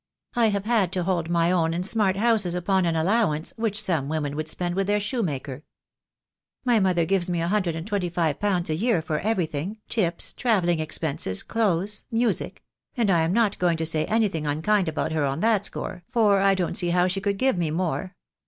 I 0.35 0.47
have 0.49 0.65
had 0.65 0.91
to 0.93 1.03
hold 1.03 1.29
my 1.29 1.51
own 1.51 1.75
in 1.75 1.83
smart 1.83 2.15
houses 2.17 2.55
upon 2.55 2.85
an 2.87 2.95
allow 2.95 3.33
ance 3.33 3.53
which 3.55 3.79
some 3.79 4.09
women 4.09 4.35
would 4.35 4.47
spend 4.47 4.73
with 4.73 4.87
their 4.87 4.99
shoe 4.99 5.21
maker. 5.21 5.63
My 6.65 6.79
mother 6.79 7.05
gives 7.05 7.29
me 7.29 7.39
a 7.39 7.47
hundred 7.47 7.75
and 7.75 7.85
twenty 7.85 8.09
five 8.09 8.39
pounds 8.39 8.71
a 8.71 8.75
year 8.75 9.03
for 9.03 9.19
everything, 9.19 9.77
tips, 9.89 10.33
travelling 10.33 10.79
expenses, 10.79 11.41
THE 11.43 11.53
DAY 11.53 11.59
WILL 11.59 11.63
COME. 11.63 11.79
3 11.81 11.85
15 11.85 11.85
clothes, 12.01 12.03
music— 12.11 12.63
and 12.97 13.11
I 13.11 13.21
am 13.21 13.31
not 13.31 13.59
going 13.59 13.77
to 13.77 13.85
say 13.85 14.05
anything 14.05 14.47
un 14.47 14.63
kind 14.63 14.89
about 14.89 15.11
her 15.11 15.23
on 15.23 15.39
that 15.41 15.65
score, 15.65 16.03
for 16.09 16.39
I 16.39 16.55
don't 16.55 16.73
see 16.79 16.89
how 16.89 17.05
she 17.05 17.21
could 17.21 17.37
give 17.37 17.55
me 17.59 17.69
more. 17.69 18.15